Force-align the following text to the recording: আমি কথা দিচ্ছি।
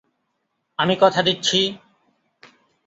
আমি 0.79 0.95
কথা 1.01 1.21
দিচ্ছি। 1.21 1.59